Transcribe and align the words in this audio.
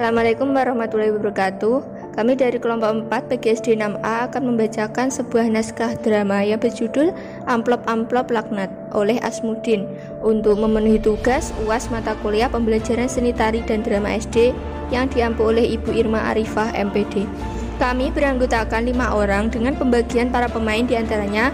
Assalamualaikum 0.00 0.56
warahmatullahi 0.56 1.12
wabarakatuh. 1.12 1.76
Kami 2.16 2.32
dari 2.32 2.56
kelompok 2.56 3.12
4 3.12 3.36
PGSD 3.36 3.76
6A 3.76 4.32
akan 4.32 4.42
membacakan 4.48 5.12
sebuah 5.12 5.52
naskah 5.52 5.92
drama 6.00 6.40
yang 6.40 6.56
berjudul 6.56 7.12
Amplop-Amplop 7.44 8.32
Laknat 8.32 8.72
oleh 8.96 9.20
Asmudin 9.20 9.84
untuk 10.24 10.56
memenuhi 10.56 10.96
tugas 10.96 11.52
UAS 11.68 11.92
mata 11.92 12.16
kuliah 12.24 12.48
pembelajaran 12.48 13.12
seni 13.12 13.36
tari 13.36 13.60
dan 13.68 13.84
drama 13.84 14.16
SD 14.16 14.56
yang 14.88 15.04
diampu 15.12 15.52
oleh 15.52 15.68
Ibu 15.76 15.92
Irma 15.92 16.32
Arifah 16.32 16.72
MPD. 16.72 17.28
Kami 17.76 18.08
beranggotakan 18.08 18.88
lima 18.88 19.12
orang 19.12 19.52
dengan 19.52 19.76
pembagian 19.76 20.32
para 20.32 20.48
pemain 20.48 20.80
di 20.80 20.96
antaranya 20.96 21.52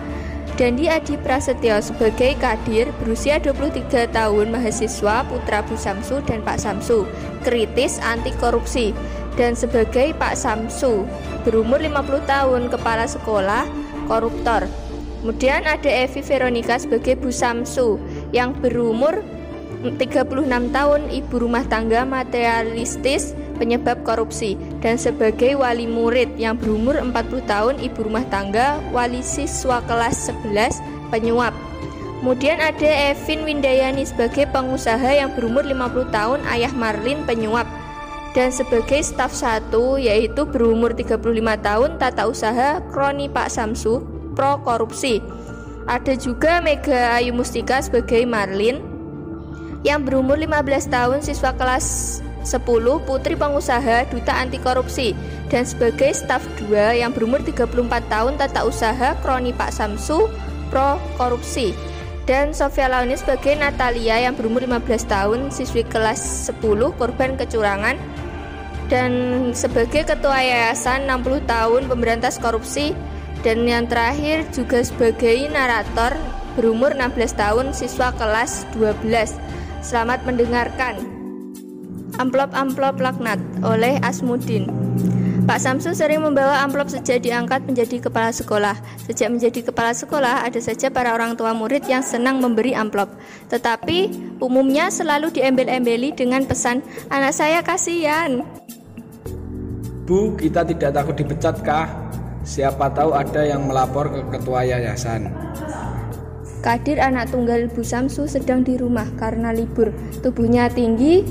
Dandi 0.57 0.89
Adi 0.89 1.21
Prasetyo 1.21 1.85
sebagai 1.85 2.33
kadir 2.41 2.89
berusia 2.97 3.37
23 3.37 4.09
tahun 4.09 4.47
mahasiswa 4.49 5.21
putra 5.29 5.61
Bu 5.61 5.77
Samsu 5.77 6.25
dan 6.25 6.41
Pak 6.41 6.57
Samsu 6.57 7.05
kritis 7.45 8.01
anti 8.01 8.33
korupsi 8.41 8.97
dan 9.37 9.53
sebagai 9.53 10.17
Pak 10.17 10.33
Samsu 10.33 11.05
berumur 11.45 11.77
50 11.77 12.25
tahun 12.25 12.73
kepala 12.73 13.05
sekolah 13.05 13.69
koruptor. 14.09 14.65
Kemudian 15.21 15.69
ada 15.69 15.93
Evi 15.93 16.25
Veronica 16.25 16.81
sebagai 16.81 17.21
Bu 17.21 17.29
Samsu 17.29 18.01
yang 18.33 18.57
berumur 18.57 19.21
36 19.85 20.25
tahun 20.73 21.01
ibu 21.13 21.37
rumah 21.37 21.69
tangga 21.69 22.09
materialistis 22.09 23.37
penyebab 23.57 24.05
korupsi. 24.05 24.55
Dan 24.85 25.01
sebagai 25.01 25.57
wali 25.57 25.89
murid 25.89 26.37
yang 26.37 26.55
berumur 26.61 27.01
40 27.01 27.13
tahun 27.49 27.75
ibu 27.81 28.07
rumah 28.07 28.25
tangga 28.29 28.79
wali 28.93 29.25
siswa 29.25 29.81
kelas 29.89 30.31
11 30.31 30.79
penyuap. 31.09 31.57
Kemudian 32.21 32.59
ada 32.59 33.13
Evin 33.13 33.45
Windayani 33.45 34.03
sebagai 34.03 34.49
pengusaha 34.49 35.15
yang 35.15 35.37
berumur 35.37 35.63
50 35.63 36.11
tahun 36.11 36.41
ayah 36.53 36.73
Marlin 36.73 37.23
penyuap. 37.29 37.69
Dan 38.37 38.53
sebagai 38.53 39.01
staf 39.01 39.33
satu 39.33 39.97
yaitu 39.97 40.45
berumur 40.45 40.93
35 40.93 41.17
tahun 41.65 41.91
tata 41.97 42.29
usaha 42.29 42.85
Kroni 42.93 43.33
Pak 43.33 43.49
Samsu 43.49 44.05
pro 44.37 44.61
korupsi. 44.61 45.25
Ada 45.87 46.19
juga 46.19 46.61
Mega 46.61 47.17
Ayu 47.17 47.33
Mustika 47.33 47.81
sebagai 47.81 48.27
Marlin 48.29 48.83
yang 49.87 50.03
berumur 50.03 50.35
15 50.35 50.91
tahun 50.91 51.19
siswa 51.23 51.55
kelas 51.55 52.19
10 52.47 52.63
Putri 53.03 53.35
Pengusaha 53.35 54.07
Duta 54.07 54.33
Anti 54.39 54.63
Korupsi 54.63 55.13
dan 55.51 55.67
sebagai 55.67 56.15
staf 56.15 56.47
2 56.63 57.03
yang 57.03 57.11
berumur 57.11 57.43
34 57.43 57.67
tahun 58.07 58.39
tata 58.39 58.63
usaha 58.63 59.19
Kroni 59.21 59.51
Pak 59.51 59.75
Samsu 59.75 60.31
Pro 60.71 61.03
Korupsi 61.19 61.75
dan 62.27 62.51
Sofia 62.51 62.91
Launi 62.91 63.15
sebagai 63.15 63.55
Natalia 63.55 64.19
yang 64.19 64.35
berumur 64.35 64.67
15 64.67 64.83
tahun 65.07 65.41
siswi 65.55 65.87
kelas 65.87 66.51
10 66.51 66.59
korban 66.99 67.39
kecurangan. 67.39 67.95
Dan 68.91 69.11
sebagai 69.55 70.03
ketua 70.03 70.43
yayasan 70.43 71.07
60 71.07 71.47
tahun 71.47 71.87
pemberantas 71.87 72.43
korupsi. 72.43 72.99
Dan 73.47 73.63
yang 73.63 73.87
terakhir 73.87 74.43
juga 74.51 74.83
sebagai 74.83 75.47
narator 75.55 76.19
berumur 76.59 76.99
16 76.99 77.15
tahun 77.39 77.67
siswa 77.71 78.11
kelas 78.19 78.67
12 78.75 79.07
Selamat 79.87 80.27
mendengarkan 80.27 81.16
Amplop-amplop 82.17 82.97
laknat 82.97 83.37
oleh 83.61 84.01
Asmudin. 84.01 84.69
Pak 85.47 85.63
Samsu 85.63 85.95
sering 85.95 86.27
membawa 86.27 86.59
amplop 86.67 86.91
sejak 86.91 87.23
diangkat 87.23 87.63
menjadi 87.71 88.03
kepala 88.03 88.35
sekolah. 88.35 88.75
Sejak 89.07 89.31
menjadi 89.31 89.71
kepala 89.71 89.95
sekolah, 89.95 90.43
ada 90.43 90.59
saja 90.59 90.91
para 90.91 91.15
orang 91.15 91.39
tua 91.39 91.55
murid 91.55 91.87
yang 91.87 92.03
senang 92.03 92.43
memberi 92.43 92.75
amplop. 92.75 93.15
Tetapi 93.47 94.11
umumnya 94.43 94.91
selalu 94.91 95.31
diembel-embeli 95.31 96.19
dengan 96.19 96.43
pesan, 96.43 96.83
anak 97.15 97.31
saya 97.31 97.63
kasihan. 97.63 98.43
Bu, 100.03 100.35
kita 100.35 100.67
tidak 100.67 100.99
takut 100.99 101.15
dipecat 101.15 101.63
kah? 101.63 101.87
Siapa 102.43 102.91
tahu 102.91 103.15
ada 103.15 103.47
yang 103.47 103.71
melapor 103.71 104.11
ke 104.11 104.21
ketua 104.35 104.67
yayasan. 104.67 105.31
Kadir 106.59 106.99
anak 106.99 107.31
tunggal 107.31 107.71
Bu 107.71 107.87
Samsu 107.87 108.27
sedang 108.27 108.67
di 108.67 108.75
rumah 108.75 109.07
karena 109.15 109.55
libur. 109.55 109.95
Tubuhnya 110.27 110.67
tinggi, 110.67 111.23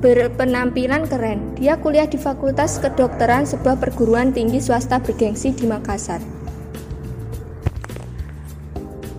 berpenampilan 0.00 1.08
keren. 1.08 1.56
Dia 1.56 1.80
kuliah 1.80 2.04
di 2.04 2.20
Fakultas 2.20 2.76
Kedokteran 2.76 3.48
sebuah 3.48 3.80
perguruan 3.80 4.30
tinggi 4.30 4.60
swasta 4.60 5.00
bergengsi 5.00 5.56
di 5.56 5.64
Makassar. 5.64 6.20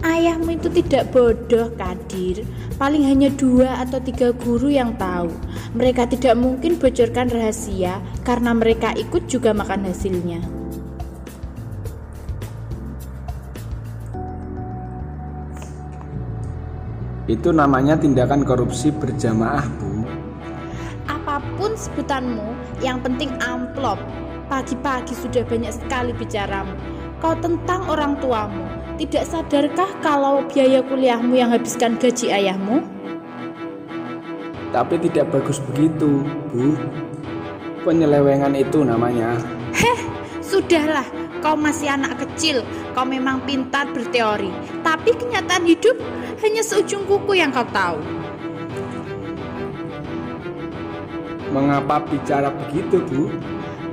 Ayahmu 0.05 0.57
itu 0.57 0.69
tidak 0.69 1.13
bodoh, 1.13 1.73
Kadir. 1.77 2.45
Paling 2.77 3.09
hanya 3.09 3.33
dua 3.33 3.81
atau 3.81 3.97
tiga 3.97 4.29
guru 4.33 4.69
yang 4.69 4.93
tahu. 5.01 5.33
Mereka 5.73 6.09
tidak 6.13 6.37
mungkin 6.37 6.77
bocorkan 6.77 7.29
rahasia 7.29 7.97
karena 8.21 8.53
mereka 8.53 8.93
ikut 8.93 9.25
juga 9.25 9.53
makan 9.53 9.89
hasilnya. 9.89 10.41
Itu 17.27 17.51
namanya 17.51 17.99
tindakan 17.99 18.47
korupsi 18.47 18.87
berjamaah, 18.95 19.67
Bu 19.67 19.86
apa 21.37 21.45
pun 21.53 21.77
sebutanmu, 21.77 22.57
yang 22.81 22.97
penting 23.05 23.29
amplop. 23.37 24.01
Pagi-pagi 24.49 25.13
sudah 25.13 25.45
banyak 25.45 25.69
sekali 25.69 26.09
bicaramu. 26.17 26.73
Kau 27.21 27.37
tentang 27.37 27.85
orang 27.85 28.17
tuamu. 28.17 28.65
Tidak 28.97 29.21
sadarkah 29.21 30.01
kalau 30.01 30.41
biaya 30.49 30.81
kuliahmu 30.81 31.37
yang 31.37 31.53
habiskan 31.53 31.93
gaji 32.01 32.33
ayahmu? 32.33 32.81
Tapi 34.73 34.97
tidak 35.05 35.29
bagus 35.29 35.61
begitu, 35.61 36.25
Bu. 36.49 36.73
Penyelewengan 37.85 38.57
itu 38.57 38.81
namanya. 38.81 39.37
Heh, 39.77 39.99
sudahlah. 40.41 41.05
Kau 41.37 41.53
masih 41.53 41.93
anak 41.93 42.17
kecil, 42.17 42.65
kau 42.97 43.05
memang 43.05 43.45
pintar 43.45 43.85
berteori, 43.93 44.49
tapi 44.81 45.13
kenyataan 45.13 45.69
hidup 45.69 45.93
hanya 46.41 46.65
seujung 46.65 47.05
kuku 47.05 47.37
yang 47.37 47.53
kau 47.53 47.61
tahu. 47.69 48.01
Mengapa 51.51 52.03
bicara 52.03 52.51
begitu, 52.51 52.99
Bu? 53.07 53.31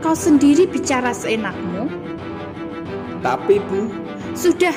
Kau 0.03 0.19
sendiri 0.19 0.67
bicara 0.67 1.15
seenakmu. 1.15 1.87
Tapi, 3.23 3.63
Bu, 3.71 3.89
sudah, 4.35 4.75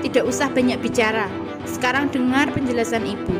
tidak 0.00 0.24
usah 0.26 0.48
banyak 0.50 0.80
bicara. 0.80 1.28
Sekarang 1.64 2.12
dengar 2.12 2.52
penjelasan 2.52 3.04
Ibu. 3.04 3.36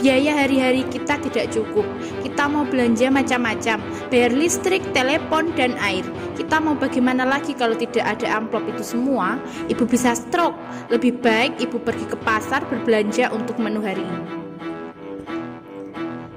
Biaya 0.00 0.44
hari-hari 0.44 0.84
kita 0.88 1.16
tidak 1.20 1.52
cukup. 1.52 1.84
Kita 2.20 2.48
mau 2.48 2.68
belanja 2.68 3.08
macam-macam, 3.08 3.80
bayar 4.12 4.32
listrik, 4.32 4.84
telepon, 4.92 5.52
dan 5.56 5.72
air. 5.80 6.04
Kita 6.36 6.60
mau 6.60 6.76
bagaimana 6.76 7.24
lagi 7.24 7.56
kalau 7.56 7.76
tidak 7.76 8.04
ada 8.04 8.36
amplop 8.36 8.64
itu 8.68 8.84
semua? 8.84 9.40
Ibu 9.72 9.88
bisa 9.88 10.12
stroke. 10.12 10.56
Lebih 10.92 11.20
baik 11.24 11.60
Ibu 11.64 11.80
pergi 11.80 12.04
ke 12.08 12.16
pasar 12.20 12.64
berbelanja 12.68 13.32
untuk 13.32 13.56
menu 13.56 13.80
hari 13.80 14.04
ini. 14.04 14.24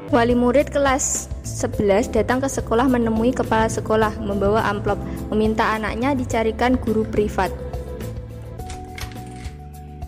Wali 0.10 0.34
murid 0.34 0.74
kelas 0.74 1.30
11 1.50 2.14
datang 2.14 2.38
ke 2.38 2.46
sekolah 2.46 2.86
menemui 2.86 3.34
kepala 3.34 3.66
sekolah 3.66 4.14
membawa 4.22 4.70
amplop, 4.70 5.02
meminta 5.34 5.74
anaknya 5.74 6.14
dicarikan 6.14 6.78
guru 6.78 7.02
privat. 7.10 7.50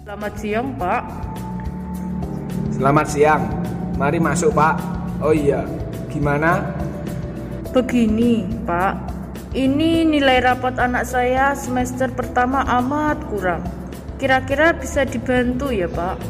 Selamat 0.06 0.34
siang, 0.38 0.68
Pak. 0.78 1.02
Selamat 2.78 3.08
siang. 3.10 3.42
Mari 3.98 4.22
masuk, 4.22 4.54
Pak. 4.54 4.78
Oh 5.26 5.34
iya, 5.34 5.66
gimana? 6.14 6.62
Begini, 7.74 8.46
Pak. 8.68 8.94
Ini 9.58 10.06
nilai 10.06 10.46
rapot 10.46 10.78
anak 10.78 11.10
saya 11.10 11.58
semester 11.58 12.14
pertama 12.14 12.62
amat 12.80 13.18
kurang. 13.34 13.66
Kira-kira 14.22 14.78
bisa 14.78 15.10
dibantu 15.10 15.74
ya, 15.74 15.90
Pak? 15.90 16.22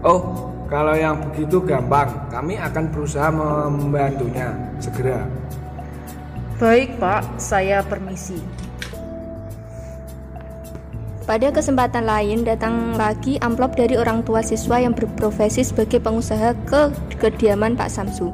Oh, 0.00 0.39
kalau 0.70 0.94
yang 0.94 1.18
begitu 1.18 1.58
gampang, 1.66 2.06
kami 2.30 2.54
akan 2.54 2.94
berusaha 2.94 3.26
membantunya 3.34 4.54
segera. 4.78 5.26
Baik, 6.62 6.94
Pak, 7.02 7.42
saya 7.42 7.82
permisi. 7.82 8.38
Pada 11.26 11.50
kesempatan 11.50 12.06
lain 12.06 12.46
datang 12.46 12.94
lagi 12.94 13.34
amplop 13.42 13.74
dari 13.74 13.98
orang 13.98 14.22
tua 14.22 14.46
siswa 14.46 14.78
yang 14.78 14.94
berprofesi 14.94 15.66
sebagai 15.66 15.98
pengusaha 15.98 16.54
ke 16.66 16.94
kediaman 17.18 17.74
Pak 17.74 17.90
Samsu. 17.90 18.30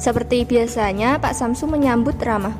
Seperti 0.00 0.48
biasanya, 0.48 1.20
Pak 1.20 1.36
Samsu 1.36 1.68
menyambut 1.68 2.16
ramah. 2.24 2.56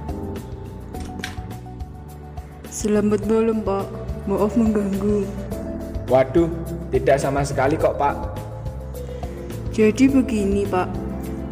Selamat 2.69 3.25
malam, 3.25 3.65
Pak. 3.65 3.87
Maaf 4.29 4.53
mengganggu. 4.61 5.25
Waduh, 6.13 6.53
tidak 6.93 7.17
sama 7.17 7.41
sekali 7.41 7.81
kok, 7.81 7.97
Pak. 7.97 8.50
Jadi 9.71 10.11
begini 10.11 10.67
Pak, 10.67 10.91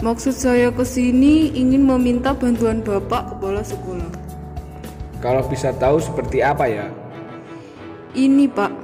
maksud 0.03 0.35
saya 0.35 0.75
ke 0.75 0.83
sini 0.83 1.55
ingin 1.55 1.87
meminta 1.87 2.35
bantuan 2.35 2.83
Bapak 2.83 3.35
kepala 3.35 3.63
sekolah. 3.63 4.11
Kalau 5.23 5.47
bisa 5.47 5.71
tahu 5.79 6.03
seperti 6.03 6.43
apa 6.43 6.67
ya? 6.67 6.91
Ini 8.19 8.51
Pak, 8.51 8.75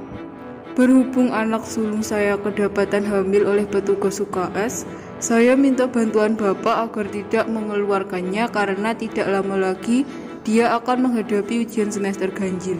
berhubung 0.79 1.35
anak 1.35 1.67
sulung 1.67 1.99
saya 1.99 2.39
kedapatan 2.39 3.03
hamil 3.03 3.43
oleh 3.43 3.67
petugas 3.67 4.23
UKS, 4.23 4.87
Saya 5.15 5.55
minta 5.55 5.87
bantuan 5.87 6.35
Bapak 6.35 6.91
agar 6.91 7.07
tidak 7.07 7.47
mengeluarkannya 7.47 8.51
karena 8.51 8.91
tidak 8.91 9.31
lama 9.31 9.71
lagi 9.71 10.03
dia 10.43 10.75
akan 10.75 11.07
menghadapi 11.07 11.63
ujian 11.63 11.87
semester 11.87 12.27
ganjil. 12.35 12.77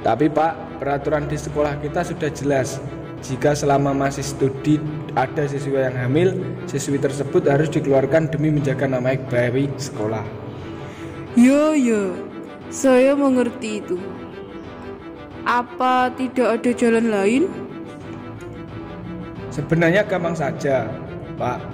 Tapi 0.00 0.32
Pak, 0.32 0.80
peraturan 0.80 1.28
di 1.28 1.36
sekolah 1.36 1.76
kita 1.84 2.00
sudah 2.00 2.32
jelas. 2.32 2.80
Jika 3.24 3.56
selama 3.56 3.96
masih 3.96 4.20
studi 4.20 4.76
ada 5.16 5.48
siswa 5.48 5.88
yang 5.88 5.96
hamil, 5.96 6.36
siswi 6.68 7.00
tersebut 7.00 7.48
harus 7.48 7.72
dikeluarkan 7.72 8.28
demi 8.28 8.52
menjaga 8.52 8.84
nama 8.84 9.16
baik 9.16 9.72
sekolah. 9.80 10.20
Ya, 11.32 11.72
ya, 11.72 12.12
saya 12.68 13.16
mengerti 13.16 13.80
itu. 13.80 13.96
Apa 15.48 16.12
tidak 16.20 16.60
ada 16.60 16.70
jalan 16.76 17.06
lain? 17.08 17.42
Sebenarnya 19.48 20.04
gampang 20.04 20.36
saja, 20.36 20.84
Pak. 21.40 21.64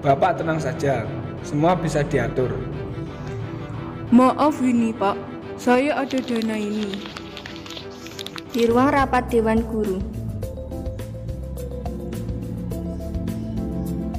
Bapak 0.00 0.40
tenang 0.40 0.56
saja, 0.56 1.04
semua 1.44 1.76
bisa 1.76 2.00
diatur. 2.00 2.48
Maaf 4.08 4.56
ini, 4.64 4.96
Pak. 4.96 5.20
Saya 5.60 6.00
ada 6.00 6.16
dana 6.16 6.56
ini. 6.56 6.96
Di 8.48 8.64
ruang 8.64 8.88
rapat 8.88 9.28
Dewan 9.28 9.60
Guru, 9.68 10.17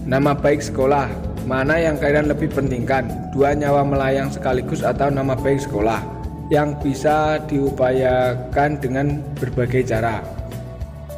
Nama 0.09 0.33
baik 0.33 0.65
sekolah, 0.65 1.05
mana 1.45 1.77
yang 1.77 1.93
kalian 2.01 2.33
lebih 2.33 2.49
pentingkan? 2.49 3.29
Dua 3.29 3.53
nyawa 3.53 3.85
melayang 3.85 4.33
sekaligus 4.33 4.81
atau 4.81 5.13
nama 5.13 5.37
baik 5.37 5.61
sekolah 5.61 6.01
yang 6.49 6.73
bisa 6.81 7.37
diupayakan 7.45 8.81
dengan 8.81 9.21
berbagai 9.37 9.85
cara. 9.85 10.25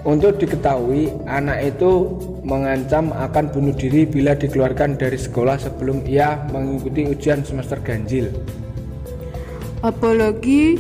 Untuk 0.04 0.44
diketahui, 0.44 1.08
anak 1.24 1.72
itu 1.72 2.20
mengancam 2.44 3.16
akan 3.16 3.48
bunuh 3.56 3.72
diri 3.72 4.04
bila 4.04 4.36
dikeluarkan 4.36 5.00
dari 5.00 5.16
sekolah 5.16 5.56
sebelum 5.56 6.04
ia 6.04 6.44
mengikuti 6.52 7.08
ujian 7.08 7.48
semester 7.48 7.80
ganjil. 7.80 8.28
Apalagi 9.88 10.76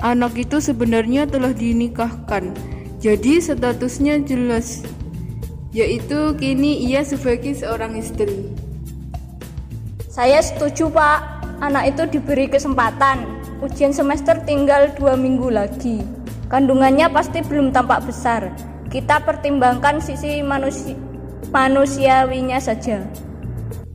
anak 0.00 0.32
itu 0.32 0.64
sebenarnya 0.64 1.28
telah 1.28 1.52
dinikahkan. 1.52 2.56
Jadi 3.04 3.36
statusnya 3.36 4.16
jelas 4.24 4.80
yaitu 5.72 6.32
kini 6.40 6.88
ia 6.88 7.04
sebagai 7.04 7.52
seorang 7.52 7.96
istri. 8.00 8.48
Saya 10.08 10.40
setuju 10.42 10.90
Pak, 10.90 11.18
anak 11.60 11.94
itu 11.94 12.18
diberi 12.18 12.48
kesempatan. 12.48 13.28
Ujian 13.62 13.94
semester 13.94 14.38
tinggal 14.46 14.90
dua 14.96 15.14
minggu 15.14 15.50
lagi. 15.50 16.02
Kandungannya 16.48 17.12
pasti 17.12 17.44
belum 17.44 17.74
tampak 17.74 18.08
besar. 18.08 18.50
Kita 18.88 19.20
pertimbangkan 19.20 20.00
sisi 20.00 20.40
manusi 20.40 20.96
manusiawinya 21.52 22.56
saja. 22.60 23.04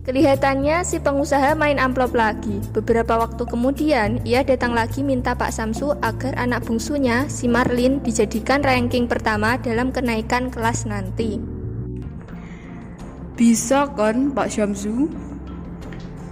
Kelihatannya 0.03 0.83
si 0.83 0.99
pengusaha 0.99 1.55
main 1.55 1.79
amplop 1.79 2.11
lagi. 2.11 2.59
Beberapa 2.75 3.15
waktu 3.23 3.47
kemudian, 3.47 4.19
ia 4.27 4.43
datang 4.43 4.75
lagi 4.75 4.99
minta 4.99 5.31
Pak 5.31 5.55
Samsu 5.55 5.95
agar 6.03 6.35
anak 6.35 6.67
bungsunya, 6.67 7.31
si 7.31 7.47
Marlin, 7.47 8.03
dijadikan 8.03 8.59
ranking 8.59 9.07
pertama 9.07 9.55
dalam 9.63 9.95
kenaikan 9.95 10.51
kelas 10.51 10.83
nanti. 10.83 11.62
Bisa 13.33 13.89
kan 13.97 14.29
Pak 14.29 14.45
Syamsu? 14.45 15.09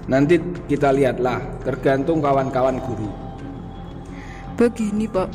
Nanti 0.05 0.37
kita 0.69 0.93
lihatlah, 0.93 1.41
tergantung 1.65 2.21
kawan-kawan 2.21 2.77
guru. 2.77 3.09
Begini 4.53 5.09
Pak, 5.09 5.33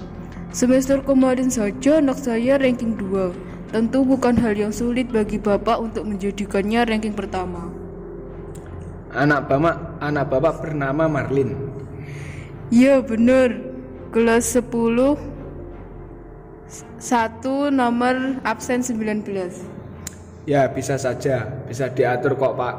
semester 0.54 1.02
kemarin 1.02 1.50
saja 1.50 1.98
anak 1.98 2.22
saya 2.22 2.54
ranking 2.62 2.94
2. 2.94 3.74
Tentu 3.74 4.06
bukan 4.06 4.38
hal 4.38 4.54
yang 4.54 4.70
sulit 4.70 5.10
bagi 5.10 5.42
Bapak 5.42 5.82
untuk 5.82 6.06
menjadikannya 6.06 6.86
ranking 6.86 7.18
pertama. 7.18 7.66
Anak 9.10 9.50
bapak, 9.50 9.98
anak 9.98 10.30
bapak 10.30 10.54
bernama 10.62 11.10
Marlin. 11.10 11.56
Iya 12.70 13.02
benar, 13.02 13.58
kelas 14.14 14.54
10 14.54 15.18
satu 16.98 17.74
nomor 17.74 18.38
absen 18.46 18.86
19. 18.86 19.75
Ya 20.46 20.70
bisa 20.70 20.94
saja, 20.94 21.42
bisa 21.66 21.90
diatur 21.90 22.38
kok 22.38 22.54
pak. 22.54 22.74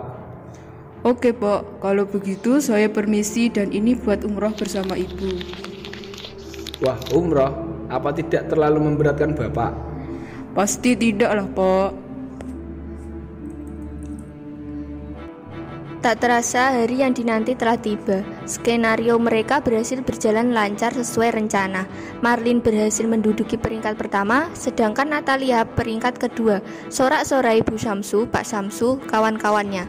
Oke 1.06 1.30
Pak, 1.36 1.84
kalau 1.84 2.08
begitu 2.08 2.58
saya 2.64 2.90
permisi 2.90 3.52
dan 3.54 3.70
ini 3.70 3.94
buat 3.94 4.24
umroh 4.24 4.56
bersama 4.56 4.98
Ibu. 4.98 5.30
Wah 6.82 6.98
umroh, 7.14 7.54
apa 7.92 8.12
tidak 8.16 8.50
terlalu 8.50 8.88
memberatkan 8.88 9.36
bapak? 9.36 9.76
Pasti 10.58 10.98
tidak 10.98 11.32
lah 11.38 11.48
Pak. 11.48 12.07
Tak 16.08 16.24
terasa 16.24 16.72
hari 16.72 17.04
yang 17.04 17.12
dinanti 17.12 17.52
telah 17.52 17.76
tiba. 17.76 18.24
Skenario 18.48 19.20
mereka 19.20 19.60
berhasil 19.60 20.00
berjalan 20.00 20.56
lancar 20.56 20.96
sesuai 20.96 21.36
rencana. 21.36 21.84
Marlin 22.24 22.64
berhasil 22.64 23.04
menduduki 23.04 23.60
peringkat 23.60 24.00
pertama, 24.00 24.48
sedangkan 24.56 25.12
Natalia 25.12 25.68
peringkat 25.68 26.16
kedua. 26.16 26.64
Sorak-sorai 26.88 27.60
Ibu 27.60 27.76
Samsu, 27.76 28.24
Pak 28.24 28.48
Samsu, 28.48 29.04
kawan-kawannya. 29.12 29.84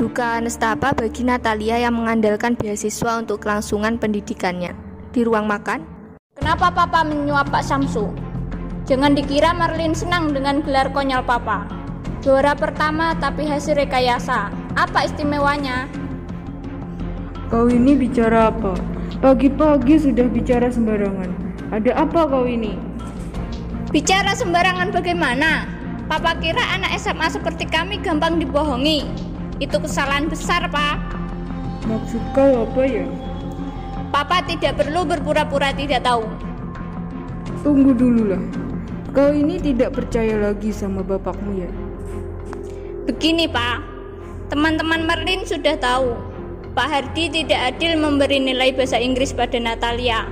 Duka 0.00 0.40
nestapa 0.40 0.96
bagi 0.96 1.28
Natalia 1.28 1.76
yang 1.76 1.92
mengandalkan 1.92 2.56
beasiswa 2.56 3.20
untuk 3.20 3.44
kelangsungan 3.44 4.00
pendidikannya. 4.00 4.72
Di 5.12 5.28
ruang 5.28 5.44
makan, 5.44 5.84
Kenapa 6.40 6.72
Papa 6.72 7.04
menyuap 7.04 7.52
Pak 7.52 7.68
Samsu? 7.68 8.08
Jangan 8.88 9.12
dikira 9.12 9.52
Marlin 9.52 9.92
senang 9.92 10.32
dengan 10.32 10.64
gelar 10.64 10.88
konyol 10.88 11.20
Papa. 11.20 11.68
Juara 12.24 12.56
pertama 12.56 13.12
tapi 13.20 13.44
hasil 13.44 13.76
rekayasa. 13.76 14.59
Apa 14.80 15.04
istimewanya? 15.04 15.84
Kau 17.52 17.68
ini 17.68 17.92
bicara 17.92 18.48
apa? 18.48 18.72
Pagi-pagi 19.20 20.00
sudah 20.00 20.24
bicara 20.24 20.72
sembarangan. 20.72 21.28
Ada 21.68 22.00
apa 22.00 22.24
kau 22.24 22.48
ini? 22.48 22.80
Bicara 23.92 24.32
sembarangan 24.32 24.88
bagaimana? 24.88 25.68
Papa 26.08 26.32
kira 26.40 26.64
anak 26.72 26.96
SMA 26.96 27.28
seperti 27.28 27.68
kami 27.68 28.00
gampang 28.00 28.40
dibohongi. 28.40 29.04
Itu 29.60 29.76
kesalahan 29.84 30.32
besar, 30.32 30.64
Pak. 30.72 30.96
Maksud 31.84 32.24
kau 32.32 32.64
apa 32.64 32.80
ya? 32.88 33.04
Papa 34.08 34.40
tidak 34.48 34.80
perlu 34.80 35.04
berpura-pura 35.04 35.76
tidak 35.76 36.08
tahu. 36.08 36.24
Tunggu 37.60 37.92
dulu 37.92 38.32
lah. 38.32 38.42
Kau 39.12 39.28
ini 39.28 39.60
tidak 39.60 39.92
percaya 39.92 40.40
lagi 40.40 40.72
sama 40.72 41.04
bapakmu 41.04 41.68
ya? 41.68 41.70
Begini, 43.04 43.44
Pak. 43.44 43.89
Teman-teman 44.50 45.06
Merlin 45.06 45.46
sudah 45.46 45.78
tahu. 45.78 46.18
Pak 46.74 46.86
Hardi 46.90 47.30
tidak 47.30 47.74
adil 47.74 47.94
memberi 47.94 48.42
nilai 48.42 48.74
bahasa 48.74 48.98
Inggris 48.98 49.30
pada 49.30 49.62
Natalia. 49.62 50.26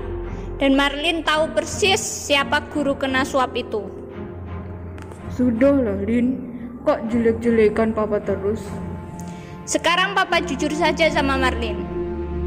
Dan 0.58 0.74
Marlin 0.74 1.22
tahu 1.22 1.54
persis 1.54 2.02
siapa 2.02 2.66
guru 2.74 2.98
kena 2.98 3.22
suap 3.22 3.54
itu. 3.54 3.86
Sudahlah, 5.30 6.02
Lin. 6.02 6.34
Kok 6.82 7.06
jelek-jelekan 7.14 7.94
papa 7.94 8.18
terus? 8.18 8.66
Sekarang 9.68 10.16
Papa 10.16 10.40
jujur 10.40 10.72
saja 10.72 11.12
sama 11.12 11.36
Marlin. 11.36 11.76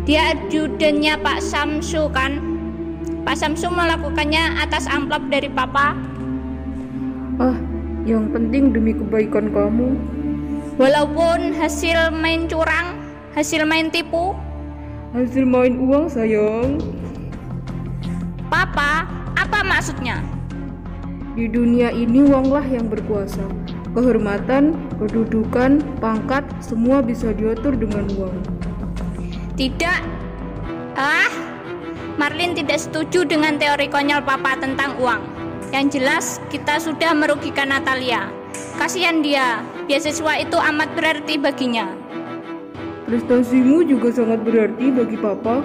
Dia 0.09 0.33
ajudannya 0.33 1.13
Pak 1.21 1.39
Samsu 1.39 2.09
kan? 2.09 2.41
Pak 3.21 3.37
Samsu 3.37 3.69
melakukannya 3.69 4.57
atas 4.57 4.89
amplop 4.89 5.21
dari 5.29 5.45
Papa. 5.45 5.93
Ah, 7.37 7.53
yang 8.03 8.33
penting 8.33 8.73
demi 8.73 8.97
kebaikan 8.97 9.53
kamu. 9.53 9.93
Walaupun 10.79 11.55
hasil 11.55 12.15
main 12.15 12.47
curang, 12.47 12.95
hasil 13.35 13.67
main 13.67 13.91
tipu, 13.91 14.31
Hasil 15.11 15.43
main 15.43 15.75
uang, 15.75 16.07
sayang. 16.07 16.79
Papa, 18.47 19.03
apa 19.35 19.59
maksudnya? 19.59 20.23
Di 21.35 21.51
dunia 21.51 21.91
ini 21.91 22.23
uanglah 22.23 22.63
yang 22.63 22.87
berkuasa. 22.87 23.43
Kehormatan, 23.91 24.71
kedudukan, 25.03 25.83
pangkat, 25.99 26.47
semua 26.63 27.03
bisa 27.03 27.35
diatur 27.35 27.75
dengan 27.75 28.07
uang. 28.15 28.39
Tidak. 29.59 29.99
Ah, 30.95 31.27
Marlin 32.15 32.55
tidak 32.55 32.79
setuju 32.79 33.27
dengan 33.27 33.59
teori 33.59 33.91
konyol 33.91 34.23
Papa 34.23 34.55
tentang 34.63 34.95
uang. 34.95 35.19
Yang 35.75 35.99
jelas, 35.99 36.25
kita 36.47 36.79
sudah 36.79 37.11
merugikan 37.11 37.67
Natalia. 37.67 38.31
Kasihan 38.79 39.19
dia, 39.19 39.59
beasiswa 39.91 40.39
itu 40.39 40.55
amat 40.55 40.87
berarti 40.95 41.35
baginya. 41.35 41.91
Prestasimu 43.11 43.83
juga 43.83 44.07
sangat 44.15 44.39
berarti 44.39 44.87
bagi 44.87 45.19
papa. 45.19 45.59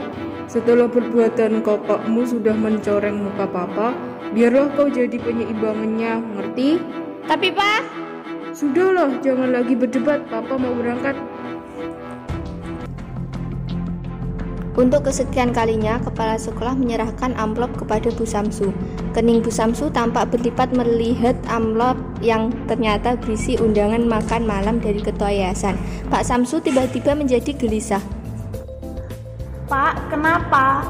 Setelah 0.51 0.91
perbuatan 0.91 1.63
kakakmu 1.63 2.27
sudah 2.27 2.59
mencoreng 2.59 3.23
muka 3.23 3.47
papa, 3.47 3.95
biarlah 4.35 4.67
kau 4.75 4.91
jadi 4.91 5.15
penyeimbangannya, 5.15 6.19
ngerti? 6.35 6.83
Tapi 7.31 7.55
Pak, 7.55 7.83
Sudahlah, 8.51 9.23
jangan 9.23 9.55
lagi 9.55 9.79
berdebat, 9.79 10.27
papa 10.27 10.59
mau 10.59 10.75
berangkat. 10.75 11.15
Untuk 14.77 15.09
kesekian 15.09 15.57
kalinya, 15.57 15.97
kepala 16.05 16.37
sekolah 16.37 16.77
menyerahkan 16.77 17.33
amplop 17.41 17.73
kepada 17.81 18.13
Bu 18.13 18.29
Samsu. 18.29 18.77
Kening 19.17 19.41
Bu 19.41 19.49
Samsu 19.49 19.89
tampak 19.89 20.37
berlipat 20.37 20.69
melihat 20.77 21.33
amplop 21.49 21.97
yang 22.21 22.53
ternyata 22.69 23.17
berisi 23.17 23.57
undangan 23.57 24.05
makan 24.05 24.45
malam 24.45 24.77
dari 24.77 25.01
ketua 25.01 25.33
yayasan. 25.33 25.81
Pak 26.13 26.29
Samsu 26.29 26.61
tiba-tiba 26.61 27.17
menjadi 27.17 27.57
gelisah. 27.57 28.05
Pak, 29.65 30.13
kenapa? 30.13 30.85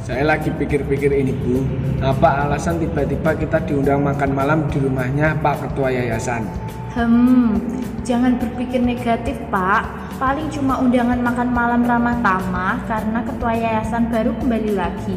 Saya 0.00 0.24
lagi 0.24 0.48
pikir-pikir 0.48 1.12
ini 1.12 1.36
Bu, 1.36 1.60
apa 2.00 2.48
alasan 2.48 2.80
tiba-tiba 2.80 3.36
kita 3.36 3.60
diundang 3.68 4.00
makan 4.00 4.32
malam 4.32 4.64
di 4.72 4.80
rumahnya 4.80 5.36
Pak 5.44 5.68
Ketua 5.68 5.92
Yayasan? 5.92 6.42
Hmm, 6.90 7.54
jangan 8.02 8.34
berpikir 8.34 8.82
negatif, 8.82 9.38
Pak. 9.46 9.86
Paling 10.18 10.50
cuma 10.50 10.82
undangan 10.82 11.22
makan 11.22 11.48
malam 11.54 11.86
ramah 11.86 12.18
tamah 12.18 12.82
karena 12.90 13.22
ketua 13.22 13.52
yayasan 13.54 14.10
baru 14.10 14.34
kembali 14.42 14.74
lagi. 14.74 15.14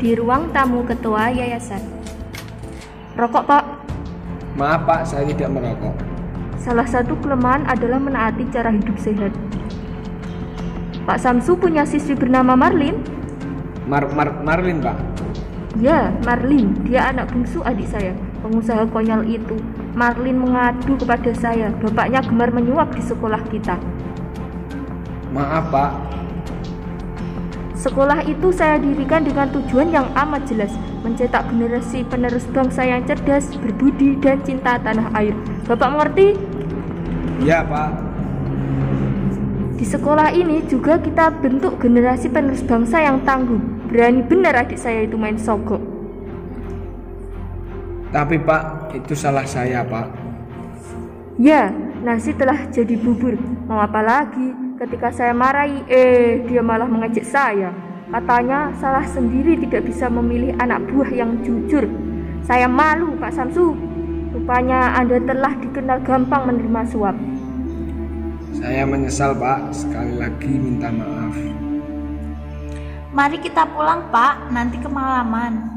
Di 0.00 0.16
ruang 0.16 0.48
tamu 0.56 0.80
ketua 0.88 1.28
yayasan. 1.28 1.84
Rokok, 3.12 3.44
Pak. 3.44 3.64
Maaf 4.56 4.88
Pak, 4.88 5.00
saya 5.04 5.28
tidak 5.28 5.52
merokok. 5.52 5.92
Salah 6.56 6.88
satu 6.88 7.12
kelemahan 7.20 7.68
adalah 7.68 8.00
menaati 8.00 8.48
cara 8.48 8.72
hidup 8.72 8.96
sehat. 8.96 9.36
Pak 11.04 11.18
Samsu 11.20 11.60
punya 11.60 11.84
siswi 11.84 12.16
bernama 12.16 12.56
Marlin? 12.56 12.96
Mar 13.84 14.08
Mar 14.16 14.32
Marlin 14.40 14.80
Pak. 14.80 14.96
Ya, 15.76 16.08
Marlin. 16.24 16.72
Dia 16.88 17.12
anak 17.12 17.28
bungsu 17.34 17.60
adik 17.66 17.90
saya, 17.90 18.16
pengusaha 18.40 18.88
konyol 18.88 19.28
itu. 19.28 19.60
Marlin 19.92 20.40
mengadu 20.40 20.96
kepada 20.96 21.32
saya, 21.36 21.68
bapaknya 21.80 22.24
gemar 22.24 22.48
menyuap 22.48 22.92
di 22.96 23.02
sekolah 23.04 23.40
kita. 23.52 23.76
Maaf 25.32 25.68
Pak, 25.72 25.90
Sekolah 27.82 28.22
itu 28.30 28.54
saya 28.54 28.78
dirikan 28.78 29.26
dengan 29.26 29.50
tujuan 29.50 29.90
yang 29.90 30.06
amat 30.14 30.46
jelas, 30.46 30.70
mencetak 31.02 31.50
generasi 31.50 32.06
penerus 32.06 32.46
bangsa 32.54 32.86
yang 32.86 33.02
cerdas, 33.02 33.50
berbudi, 33.58 34.14
dan 34.22 34.38
cinta 34.46 34.78
tanah 34.78 35.10
air. 35.18 35.34
Bapak 35.66 35.90
mengerti? 35.90 36.38
ya 37.42 37.66
Pak. 37.66 37.90
Di 39.74 39.82
sekolah 39.82 40.30
ini 40.30 40.62
juga 40.70 40.94
kita 41.02 41.42
bentuk 41.42 41.82
generasi 41.82 42.30
penerus 42.30 42.62
bangsa 42.62 43.02
yang 43.02 43.18
tangguh. 43.26 43.58
Berani 43.90 44.22
benar 44.22 44.62
adik 44.62 44.78
saya 44.78 45.02
itu 45.02 45.18
main 45.18 45.34
sogok. 45.34 45.91
Tapi 48.12 48.36
Pak, 48.36 48.92
itu 48.92 49.16
salah 49.16 49.48
saya 49.48 49.80
Pak. 49.80 50.04
Ya, 51.40 51.72
nasi 52.04 52.36
telah 52.36 52.68
jadi 52.68 52.92
bubur. 53.00 53.40
Mau 53.64 53.80
apa 53.80 54.04
lagi? 54.04 54.52
Ketika 54.76 55.08
saya 55.08 55.32
marahi, 55.32 55.80
eh, 55.88 56.44
dia 56.44 56.60
malah 56.60 56.84
mengejek 56.84 57.24
saya. 57.24 57.72
Katanya 58.12 58.76
salah 58.76 59.08
sendiri 59.08 59.56
tidak 59.64 59.88
bisa 59.88 60.12
memilih 60.12 60.52
anak 60.60 60.84
buah 60.92 61.08
yang 61.08 61.40
jujur. 61.40 61.88
Saya 62.44 62.68
malu, 62.68 63.16
Pak 63.16 63.32
Samsu. 63.32 63.72
Rupanya 64.36 64.92
Anda 64.92 65.16
telah 65.24 65.56
dikenal 65.56 66.04
gampang 66.04 66.52
menerima 66.52 66.82
suap. 66.92 67.16
Saya 68.52 68.84
menyesal 68.84 69.32
Pak, 69.40 69.72
sekali 69.72 70.20
lagi 70.20 70.52
minta 70.52 70.92
maaf. 70.92 71.32
Mari 73.16 73.40
kita 73.40 73.64
pulang, 73.72 74.04
Pak. 74.12 74.52
Nanti 74.52 74.76
kemalaman. 74.84 75.72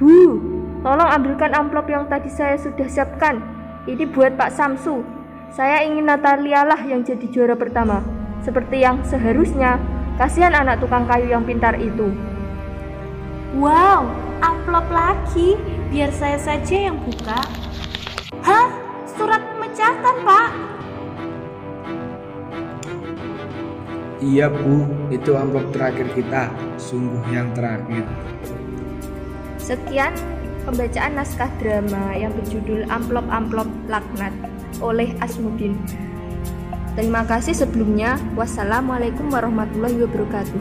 Bu, 0.00 0.57
tolong 0.82 1.08
ambilkan 1.08 1.52
amplop 1.54 1.86
yang 1.90 2.06
tadi 2.06 2.30
saya 2.30 2.58
sudah 2.58 2.86
siapkan. 2.86 3.40
Ini 3.88 4.04
buat 4.10 4.36
Pak 4.36 4.52
Samsu. 4.52 5.00
Saya 5.48 5.80
ingin 5.86 6.04
Natalia 6.04 6.62
lah 6.62 6.78
yang 6.84 7.00
jadi 7.02 7.24
juara 7.32 7.56
pertama. 7.56 8.04
Seperti 8.44 8.84
yang 8.84 9.00
seharusnya. 9.02 9.80
Kasihan 10.20 10.52
anak 10.52 10.82
tukang 10.82 11.06
kayu 11.06 11.30
yang 11.30 11.46
pintar 11.46 11.78
itu. 11.78 12.10
Wow, 13.56 14.10
amplop 14.44 14.86
lagi. 14.92 15.56
Biar 15.88 16.12
saya 16.12 16.36
saja 16.36 16.92
yang 16.92 17.00
buka. 17.00 17.40
Hah? 18.44 18.68
Surat 19.16 19.40
pemecatan, 19.40 20.16
Pak. 20.22 20.50
Iya 24.18 24.50
Bu, 24.50 24.90
itu 25.14 25.30
amplop 25.38 25.70
terakhir 25.70 26.10
kita, 26.10 26.50
sungguh 26.74 27.22
yang 27.30 27.54
terakhir. 27.54 28.02
Sekian 29.62 30.10
pembacaan 30.68 31.16
naskah 31.16 31.48
drama 31.56 32.12
yang 32.12 32.36
berjudul 32.36 32.84
Amplop-Amplop 32.92 33.64
Laknat 33.88 34.36
oleh 34.84 35.16
Asmudin. 35.24 35.80
Terima 36.92 37.24
kasih 37.24 37.56
sebelumnya. 37.56 38.20
Wassalamualaikum 38.36 39.32
warahmatullahi 39.32 39.96
wabarakatuh. 40.04 40.60